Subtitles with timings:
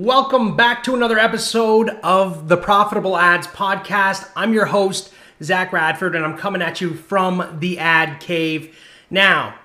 [0.00, 4.30] Welcome back to another episode of the Profitable Ads Podcast.
[4.36, 8.78] I'm your host, Zach Radford, and I'm coming at you from the Ad Cave.
[9.10, 9.58] Now,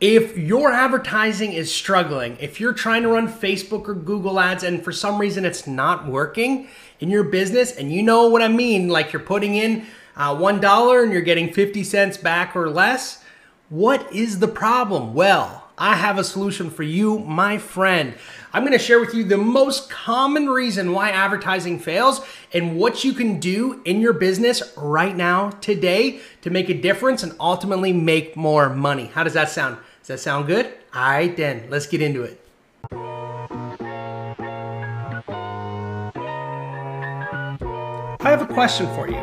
[0.00, 4.84] if your advertising is struggling, if you're trying to run Facebook or Google ads and
[4.84, 6.68] for some reason it's not working
[7.00, 9.84] in your business, and you know what I mean, like you're putting in
[10.16, 13.24] uh, $1 and you're getting 50 cents back or less,
[13.68, 15.12] what is the problem?
[15.12, 18.14] Well, I have a solution for you, my friend.
[18.54, 22.22] I'm to share with you the most common reason why advertising fails
[22.54, 27.22] and what you can do in your business right now, today, to make a difference
[27.22, 29.06] and ultimately make more money.
[29.06, 29.76] How does that sound?
[30.00, 30.66] Does that sound good?
[30.94, 32.40] All right, then, let's get into it.
[38.18, 39.18] I have a question for you.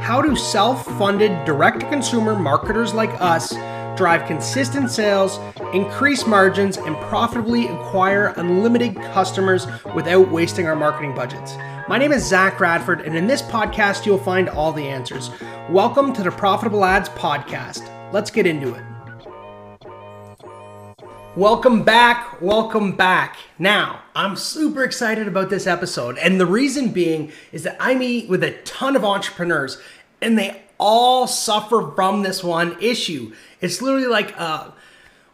[0.00, 3.52] How do self funded direct to consumer marketers like us
[3.98, 5.40] drive consistent sales,
[5.72, 11.56] increase margins, and profitably acquire unlimited customers without wasting our marketing budgets?
[11.88, 15.30] My name is Zach Radford, and in this podcast, you'll find all the answers.
[15.68, 17.90] Welcome to the Profitable Ads Podcast.
[18.12, 18.82] Let's get into it.
[21.36, 22.40] Welcome back.
[22.40, 23.36] Welcome back.
[23.58, 26.18] Now, I'm super excited about this episode.
[26.18, 29.78] And the reason being is that I meet with a ton of entrepreneurs
[30.20, 33.32] and they all suffer from this one issue.
[33.60, 34.70] It's literally like uh,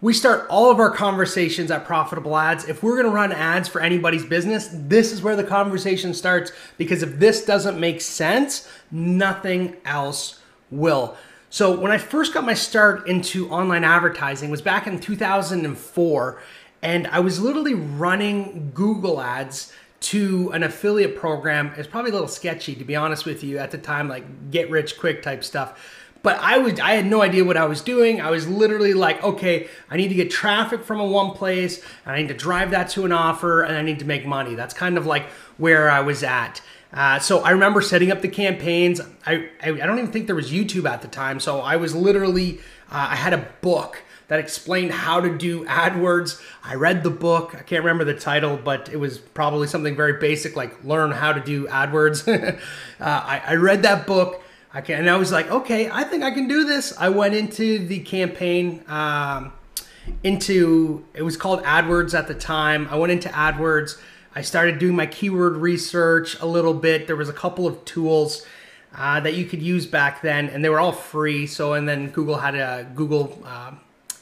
[0.05, 2.69] we start all of our conversations at Profitable Ads.
[2.69, 7.03] If we're to run ads for anybody's business, this is where the conversation starts because
[7.03, 11.17] if this doesn't make sense, nothing else will.
[11.49, 16.43] So when I first got my start into online advertising was back in 2004
[16.83, 21.73] and I was literally running Google ads to an affiliate program.
[21.79, 24.69] It's probably a little sketchy to be honest with you at the time like get
[24.69, 26.03] rich quick type stuff.
[26.25, 28.19] But I was I had no idea what I was doing.
[28.19, 32.17] I was literally like, okay, I need to get traffic from a one place, and
[32.17, 34.55] I need to drive that to an offer, and I need to make money.
[34.55, 35.27] That's kind of like
[35.59, 36.63] where I was at.
[36.95, 39.03] Uh, so I remember setting up the campaigns.
[39.27, 41.41] I, I, I don't even think there was YouTube at the time.
[41.41, 42.59] So I was literally
[42.91, 46.41] uh, I had a book that explained how to do AdWords.
[46.63, 47.55] I read the book.
[47.55, 51.35] I can't remember the title, but it was probably something very basic like learn how
[51.35, 52.27] to do AdWords.
[52.59, 54.41] uh, I, I read that book.
[54.75, 56.93] I can, and I was like, okay, I think I can do this.
[56.99, 58.83] I went into the campaign.
[58.89, 59.53] Um,
[60.23, 62.89] into it was called AdWords at the time.
[62.91, 63.99] I went into AdWords.
[64.35, 67.07] I started doing my keyword research a little bit.
[67.07, 68.45] There was a couple of tools
[68.97, 71.47] uh, that you could use back then, and they were all free.
[71.47, 73.73] So, and then Google had a Google uh,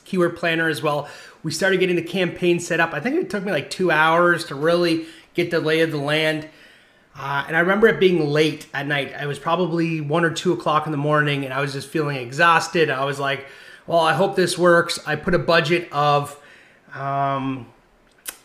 [0.05, 1.09] keyword planner as well.
[1.43, 2.93] We started getting the campaign set up.
[2.93, 5.97] I think it took me like two hours to really get the lay of the
[5.97, 6.49] land.
[7.15, 9.13] Uh, and I remember it being late at night.
[9.21, 12.17] It was probably one or two o'clock in the morning, and I was just feeling
[12.17, 12.89] exhausted.
[12.89, 13.47] I was like,
[13.87, 14.99] well, I hope this works.
[15.07, 16.39] I put a budget of,
[16.95, 17.67] um,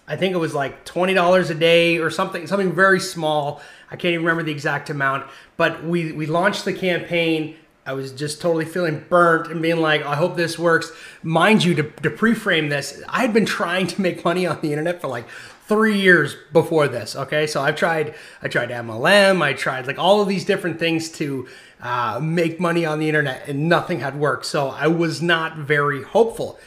[0.07, 3.61] I think it was like twenty dollars a day or something, something very small.
[3.89, 7.55] I can't even remember the exact amount, but we we launched the campaign.
[7.85, 10.91] I was just totally feeling burnt and being like, I hope this works.
[11.23, 14.71] Mind you, to, to pre-frame this, I had been trying to make money on the
[14.71, 15.25] internet for like
[15.67, 17.15] three years before this.
[17.15, 21.09] Okay, so I've tried, I tried MLM, I tried like all of these different things
[21.13, 21.47] to
[21.81, 24.45] uh, make money on the internet, and nothing had worked.
[24.45, 26.59] So I was not very hopeful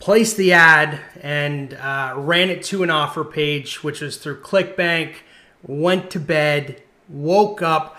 [0.00, 5.16] placed the ad and uh, ran it to an offer page, which was through ClickBank.
[5.62, 7.98] Went to bed, woke up.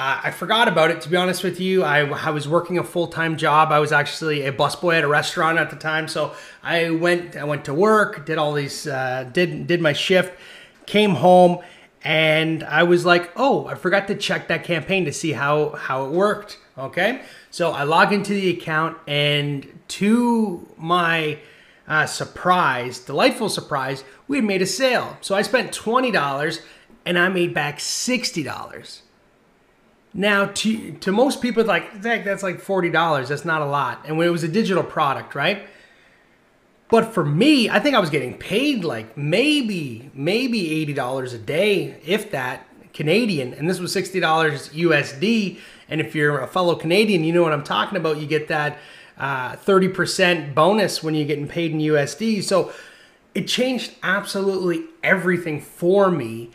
[0.00, 1.82] Uh, I forgot about it, to be honest with you.
[1.82, 3.70] I, I was working a full time job.
[3.70, 7.36] I was actually a busboy at a restaurant at the time, so I went.
[7.36, 10.32] I went to work, did all these, uh, did did my shift,
[10.86, 11.58] came home,
[12.02, 16.06] and I was like, "Oh, I forgot to check that campaign to see how how
[16.06, 19.68] it worked." Okay, so I log into the account, and
[20.00, 21.40] to my
[21.86, 25.18] uh, surprise, delightful surprise, we had made a sale.
[25.20, 26.62] So I spent twenty dollars,
[27.04, 29.02] and I made back sixty dollars.
[30.12, 33.28] Now, to to most people, like Zach, that's like forty dollars.
[33.28, 35.62] That's not a lot, and when it was a digital product, right?
[36.88, 41.38] But for me, I think I was getting paid like maybe maybe eighty dollars a
[41.38, 45.58] day, if that Canadian, and this was sixty dollars USD.
[45.88, 48.18] And if you're a fellow Canadian, you know what I'm talking about.
[48.18, 48.78] You get that
[49.16, 52.42] uh, thirty percent bonus when you're getting paid in USD.
[52.42, 52.72] So
[53.32, 56.50] it changed absolutely everything for me,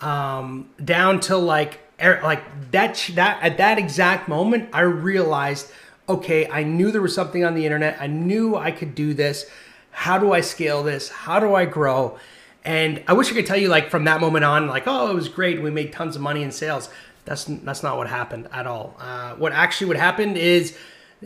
[0.00, 1.80] um, down to like
[2.22, 5.70] like that that at that exact moment, I realized,
[6.08, 7.96] okay, I knew there was something on the internet.
[8.00, 9.46] I knew I could do this.
[9.90, 11.08] How do I scale this?
[11.08, 12.18] How do I grow?
[12.64, 15.14] And I wish I could tell you like from that moment on, like, oh, it
[15.14, 15.62] was great.
[15.62, 16.88] We made tons of money in sales.
[17.24, 18.96] That's that's not what happened at all.
[18.98, 20.76] Uh, what actually what happened is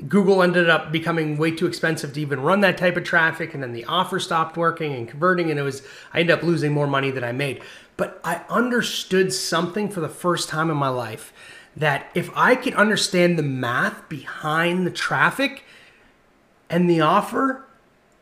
[0.08, 3.62] Google ended up becoming way too expensive to even run that type of traffic, and
[3.62, 5.82] then the offer stopped working and converting, and it was
[6.12, 7.62] I ended up losing more money than I made.
[7.96, 11.32] But I understood something for the first time in my life
[11.76, 15.64] that if I could understand the math behind the traffic
[16.70, 17.64] and the offer,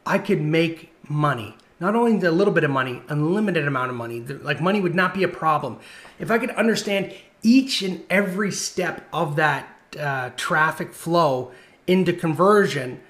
[0.04, 1.56] I could make money.
[1.80, 4.20] Not only a little bit of money, unlimited amount of money.
[4.20, 5.78] Like money would not be a problem.
[6.18, 9.68] If I could understand each and every step of that
[9.98, 11.50] uh, traffic flow
[11.86, 13.00] into conversion,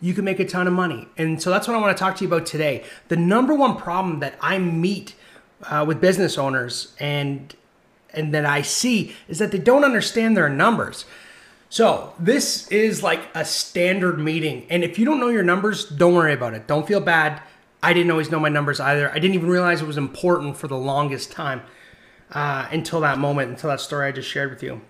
[0.00, 1.08] you can make a ton of money.
[1.16, 2.84] And so that's what I want to talk to you about today.
[3.08, 5.14] The number one problem that I meet
[5.62, 7.54] uh, with business owners and
[8.12, 11.04] and that I see is that they don't understand their numbers.
[11.68, 16.14] So this is like a standard meeting, and if you don't know your numbers, don't
[16.14, 16.66] worry about it.
[16.66, 17.42] Don't feel bad.
[17.82, 19.10] I didn't always know my numbers either.
[19.10, 21.62] I didn't even realize it was important for the longest time
[22.32, 24.80] uh, until that moment, until that story I just shared with you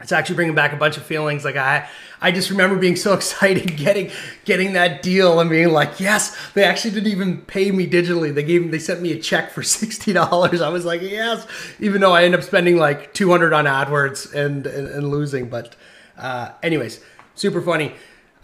[0.00, 1.44] it's actually bringing back a bunch of feelings.
[1.44, 1.88] Like i
[2.20, 4.10] i just remember being so excited getting
[4.44, 6.36] getting that deal and being like yes.
[6.54, 8.34] They actually didn't even pay me digitally.
[8.34, 11.46] They gave they sent me a check for $60 i was like yes.
[11.80, 15.76] Even though i end up spending like 200 on adwords and and, and losing but
[16.16, 17.00] uh, anyways
[17.38, 17.94] super funny.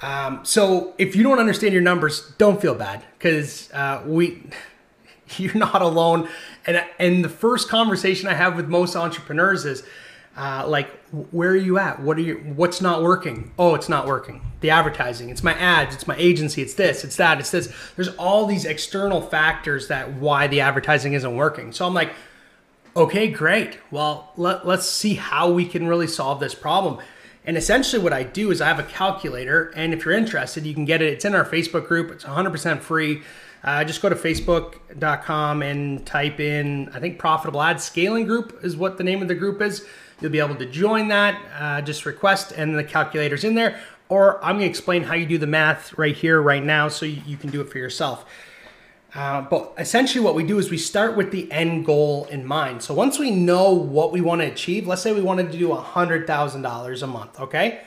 [0.01, 4.43] Um, so if you don't understand your numbers don't feel bad because uh, we
[5.37, 6.29] you're not alone.
[6.67, 9.83] And and the first conversation i have with most entrepreneurs is
[10.37, 10.91] uh, like
[11.31, 12.01] where are you at?
[12.01, 13.53] What are you what's not working?
[13.59, 14.41] Oh it's not working.
[14.61, 17.73] The advertising it's my ads it's my agency it's this it's that it's this.
[17.95, 21.71] There's all these external factors that why the advertising isn't working.
[21.71, 22.13] So i'm like
[22.97, 23.79] okay great.
[23.93, 26.99] Well let, let's see how we can really solve this problem.
[27.47, 30.75] And essentially what i do is i have a calculator and if you're interested you
[30.75, 31.13] can get it.
[31.13, 32.11] It's in our facebook group.
[32.11, 33.23] It's 100% free.
[33.63, 38.77] Uh, just go to facebook.com and type in i think profitable ad scaling group is
[38.77, 39.87] what the name of the group is
[40.21, 41.41] You'll be able to join that.
[41.59, 43.81] Uh, just request, and the calculator's in there.
[44.09, 47.23] Or I'm to explain how you do the math right here, right now, so you,
[47.27, 48.25] you can do it for yourself.
[49.15, 52.83] Uh, but essentially, what we do is we start with the end goal in mind.
[52.83, 55.69] So once we know what we want to achieve, let's say we wanted to do
[55.69, 57.83] $100,000 a month, okay?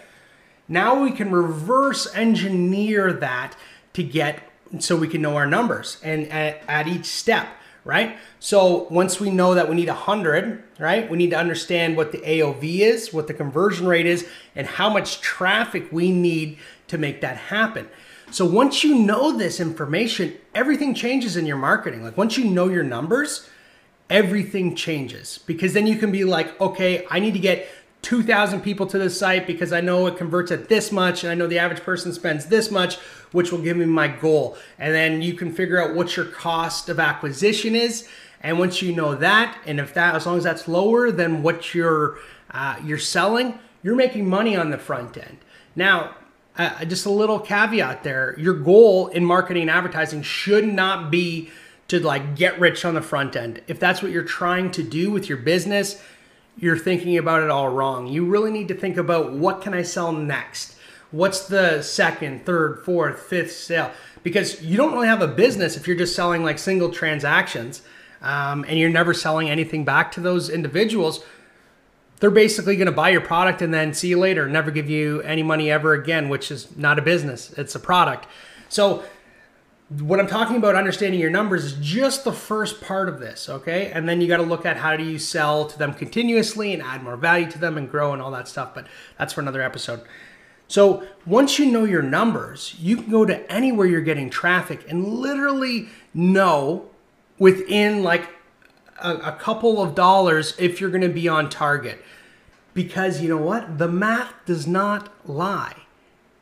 [0.70, 3.56] Now we can reverse engineer that
[3.94, 4.44] to get
[4.80, 7.48] so we can know our numbers and at, at each step
[7.88, 8.18] right?
[8.40, 12.20] So once we know that we need 100, right, we need to understand what the
[12.20, 16.58] AOV is, what the conversion rate is, and how much traffic we need
[16.88, 17.88] to make that happen.
[18.30, 22.04] So once you know this information, everything changes in your marketing.
[22.04, 23.50] Like once you know your numbers,
[24.10, 27.68] everything changes because then you can be like, okay, I need to get
[28.08, 31.36] 2,000 people to the site because I know it converts at this much and I
[31.36, 32.96] know the average person spends this much,
[33.34, 34.56] which will give me my goal.
[34.80, 38.08] And then you can figure out what your cost of acquisition is.
[38.40, 41.76] And once you know that, and if that, as long as that's lower than what
[41.76, 42.18] you're
[42.50, 45.40] uh, you're selling, you're making money on the front end.
[45.76, 46.16] Now,
[46.58, 51.50] uh, just a little caveat there: your goal in marketing and advertising should not be
[51.90, 53.62] to like get rich on the front end.
[53.68, 56.02] If that's what you're trying to do with your business,
[56.58, 58.08] you're thinking about it all wrong.
[58.08, 60.76] You really need to think about what can I sell next?
[61.12, 63.92] What's the second, third, fourth, fifth sale?
[64.24, 67.82] Because you don't really have a business if you're just selling like single transactions
[68.22, 71.24] um, and you're never selling anything back to those individuals.
[72.20, 75.22] They're basically going to buy your product and then see you later, never give you
[75.22, 78.28] any money ever again, which is not a business, it's a product.
[78.70, 79.04] So
[79.90, 83.90] what I'm talking about understanding your numbers is just the first part of this, okay?
[83.92, 86.82] And then you got to look at how do you sell to them continuously and
[86.82, 88.86] add more value to them and grow and all that stuff, but
[89.18, 90.02] that's for another episode.
[90.68, 95.08] So, once you know your numbers, you can go to anywhere you're getting traffic and
[95.08, 96.90] literally know
[97.40, 98.28] within like
[99.02, 102.04] a, a couple of dollars if you're going to be on target.
[102.74, 103.78] Because you know what?
[103.78, 105.76] The math does not lie,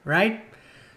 [0.04, 0.44] right?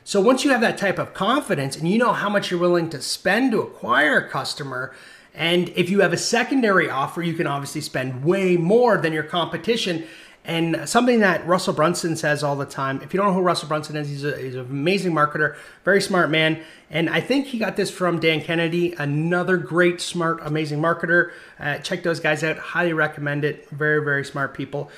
[0.08, 2.88] So once you have that type of confidence and you know how much you're willing
[2.88, 4.94] to spend to acquire a customer,
[5.34, 9.22] and if you have a secondary offer, you can obviously spend way more than your
[9.22, 10.06] competition.
[10.46, 13.68] And something that Russell Brunson says all the time, if you don't know who Russell
[13.68, 16.62] Brunson is, he's, a, he's an amazing marketer, very smart man.
[16.88, 21.32] And I think he got this from Dan Kennedy, another great, smart, amazing marketer.
[21.60, 22.56] Uh, check those guys out.
[22.56, 23.68] Highly recommend it.
[23.68, 24.90] Very, very smart people.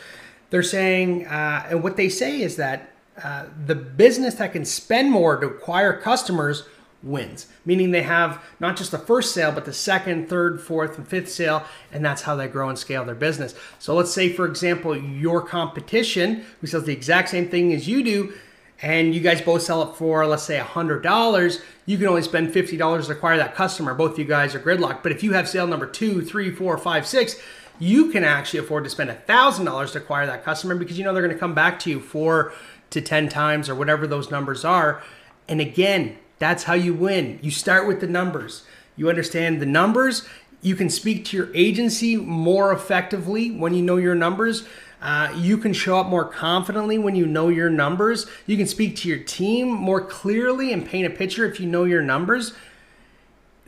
[0.50, 2.90] They're saying, uh, and what they say is that
[3.22, 6.64] uh, the business that can spend more to acquire customers
[7.02, 11.08] wins, meaning they have not just the first sale, but the second, third, fourth, and
[11.08, 13.54] fifth sale, and that's how they grow and scale their business.
[13.78, 18.02] So let's say, for example, your competition who sells the exact same thing as you
[18.02, 18.34] do,
[18.82, 23.06] and you guys both sell it for, let's say, $100, you can only spend $50
[23.06, 23.92] to acquire that customer.
[23.92, 25.02] Both you guys are gridlocked.
[25.02, 27.36] But if you have sale number two, three, four, five, six,
[27.78, 31.22] you can actually afford to spend $1,000 to acquire that customer because you know they're
[31.22, 32.52] going to come back to you for
[32.90, 35.02] to 10 times or whatever those numbers are.
[35.48, 37.38] And again, that's how you win.
[37.42, 38.62] You start with the numbers.
[38.96, 40.26] You understand the numbers.
[40.62, 44.64] You can speak to your agency more effectively when you know your numbers.
[45.02, 48.26] Uh, you can show up more confidently when you know your numbers.
[48.46, 51.84] You can speak to your team more clearly and paint a picture if you know
[51.84, 52.52] your numbers.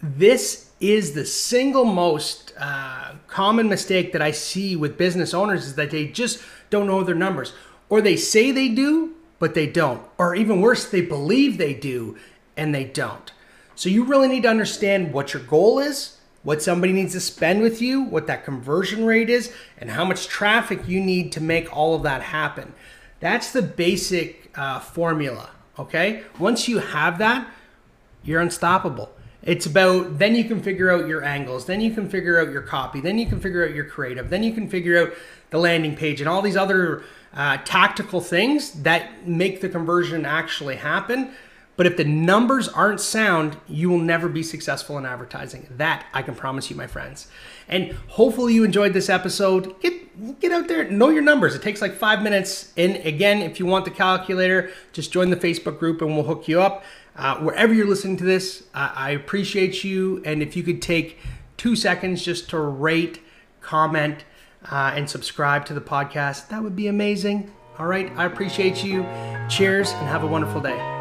[0.02, 5.74] This is the single most uh, common mistake that I see with business owners is
[5.76, 7.52] that they just don't know their numbers,
[7.92, 12.16] or they say they do, but they don't, or even worse, they believe they do
[12.56, 13.34] and they don't.
[13.74, 17.60] So you really need to understand what your goal is, what somebody needs to spend
[17.60, 21.76] with you, what that conversion rate is, and how much traffic you need to make
[21.76, 22.72] all of that happen.
[23.20, 25.50] That's the basic uh, formula.
[25.78, 26.22] Okay.
[26.38, 27.46] Once you have that,
[28.24, 29.10] you're unstoppable.
[29.42, 32.62] It's about then you can figure out your angles, then you can figure out your
[32.62, 35.12] copy, then you can figure out your creative, then you can figure out
[35.50, 37.02] the landing page and all these other
[37.34, 41.32] uh, tactical things that make the conversion actually happen.
[41.76, 45.68] But if the numbers aren't sound, you will never be successful in advertising.
[45.70, 47.28] That I can promise you, my friends.
[47.68, 49.80] And hopefully you enjoyed this episode.
[49.80, 51.54] Get get out there, know your numbers.
[51.54, 52.72] It takes like five minutes.
[52.76, 56.46] And again, if you want the calculator, just join the Facebook group and we'll hook
[56.46, 56.84] you up.
[57.16, 60.22] Uh, wherever you're listening to this, uh, I appreciate you.
[60.24, 61.18] And if you could take
[61.56, 63.20] two seconds just to rate,
[63.60, 64.24] comment,
[64.70, 67.50] uh, and subscribe to the podcast, that would be amazing.
[67.78, 69.06] All right, I appreciate you.
[69.48, 70.91] Cheers and have a wonderful day.